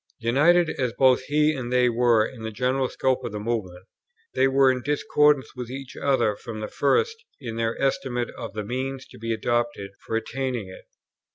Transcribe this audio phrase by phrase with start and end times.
[0.23, 3.85] United as both he and they were in the general scope of the Movement,
[4.33, 8.63] they were in discordance with each other from the first in their estimate of the
[8.63, 10.85] means to be adopted for attaining it.